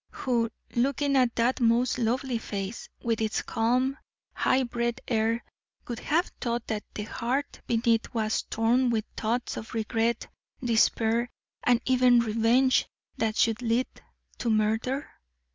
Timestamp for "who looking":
0.09-1.15